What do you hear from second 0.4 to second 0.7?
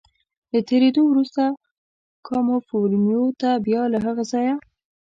له